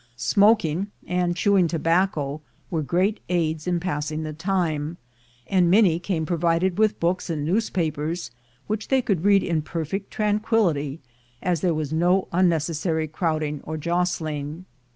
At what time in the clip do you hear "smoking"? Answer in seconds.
0.15-0.87